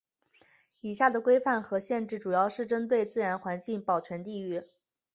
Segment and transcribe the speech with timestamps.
[0.79, 4.63] 以下的规范和限制主要是针对自然环境保全地域。